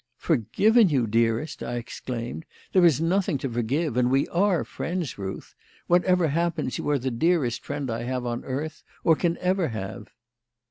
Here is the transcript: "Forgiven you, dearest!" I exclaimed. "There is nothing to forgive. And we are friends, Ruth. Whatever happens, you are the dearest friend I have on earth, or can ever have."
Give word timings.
"Forgiven 0.17 0.89
you, 0.89 1.05
dearest!" 1.05 1.61
I 1.61 1.75
exclaimed. 1.75 2.45
"There 2.73 2.83
is 2.83 2.99
nothing 2.99 3.37
to 3.37 3.47
forgive. 3.51 3.95
And 3.95 4.09
we 4.09 4.27
are 4.29 4.63
friends, 4.63 5.19
Ruth. 5.19 5.53
Whatever 5.85 6.29
happens, 6.29 6.79
you 6.79 6.89
are 6.89 6.97
the 6.97 7.11
dearest 7.11 7.63
friend 7.63 7.87
I 7.91 8.01
have 8.01 8.25
on 8.25 8.43
earth, 8.43 8.81
or 9.03 9.15
can 9.15 9.37
ever 9.37 9.67
have." 9.67 10.07